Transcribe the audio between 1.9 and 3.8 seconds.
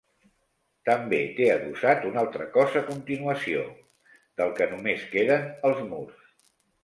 un altre cos a continuació,